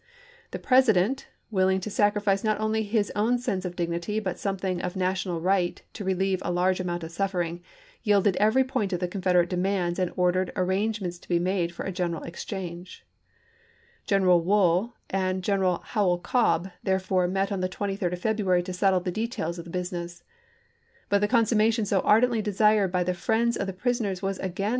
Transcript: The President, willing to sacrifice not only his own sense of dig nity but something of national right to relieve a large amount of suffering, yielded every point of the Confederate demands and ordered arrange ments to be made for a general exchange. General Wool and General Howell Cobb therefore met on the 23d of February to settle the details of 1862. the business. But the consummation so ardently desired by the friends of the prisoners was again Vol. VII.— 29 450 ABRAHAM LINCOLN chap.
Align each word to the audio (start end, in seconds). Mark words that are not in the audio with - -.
The 0.49 0.57
President, 0.57 1.27
willing 1.51 1.79
to 1.81 1.91
sacrifice 1.91 2.43
not 2.43 2.59
only 2.59 2.81
his 2.81 3.11
own 3.15 3.37
sense 3.37 3.65
of 3.65 3.75
dig 3.75 3.91
nity 3.91 4.23
but 4.23 4.39
something 4.39 4.81
of 4.81 4.95
national 4.95 5.41
right 5.41 5.79
to 5.93 6.03
relieve 6.03 6.39
a 6.41 6.51
large 6.51 6.79
amount 6.79 7.03
of 7.03 7.11
suffering, 7.11 7.61
yielded 8.01 8.35
every 8.37 8.63
point 8.63 8.93
of 8.93 8.99
the 8.99 9.07
Confederate 9.07 9.47
demands 9.47 9.99
and 9.99 10.11
ordered 10.15 10.51
arrange 10.55 11.01
ments 11.01 11.19
to 11.19 11.29
be 11.29 11.37
made 11.37 11.71
for 11.71 11.85
a 11.85 11.91
general 11.91 12.23
exchange. 12.23 13.05
General 14.07 14.41
Wool 14.41 14.95
and 15.07 15.43
General 15.43 15.83
Howell 15.85 16.17
Cobb 16.17 16.71
therefore 16.81 17.27
met 17.27 17.51
on 17.51 17.59
the 17.61 17.69
23d 17.69 18.11
of 18.11 18.17
February 18.17 18.63
to 18.63 18.73
settle 18.73 19.01
the 19.01 19.11
details 19.11 19.59
of 19.59 19.67
1862. 19.67 19.71
the 19.71 19.79
business. 19.79 20.23
But 21.09 21.21
the 21.21 21.27
consummation 21.27 21.85
so 21.85 21.99
ardently 21.99 22.41
desired 22.41 22.91
by 22.91 23.03
the 23.03 23.13
friends 23.13 23.55
of 23.55 23.67
the 23.67 23.71
prisoners 23.71 24.23
was 24.23 24.39
again 24.39 24.39
Vol. 24.39 24.39
VII.— 24.39 24.39
29 24.39 24.39
450 24.39 24.39
ABRAHAM 24.39 24.49
LINCOLN 24.49 24.57
chap. 24.57 24.69